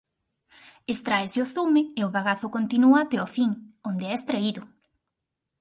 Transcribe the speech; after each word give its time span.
Extráese 0.93 1.37
o 1.45 1.49
zume 1.53 1.83
e 1.99 2.01
o 2.07 2.11
bagazo 2.15 2.47
continúa 2.55 2.97
até 3.01 3.17
o 3.25 3.27
fin 3.35 3.49
onde 3.89 4.03
é 4.05 4.11
extraído. 4.17 4.61